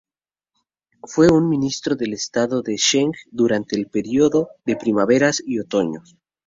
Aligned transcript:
Fue 1.03 1.27
un 1.31 1.47
ministro 1.47 1.95
del 1.95 2.13
estado 2.13 2.63
de 2.63 2.75
Zheng 2.75 3.11
durante 3.29 3.75
el 3.75 3.85
Período 3.85 4.49
de 4.65 4.75
Primaveras 4.75 5.43
y 5.45 5.59
Otoños. 5.59 6.17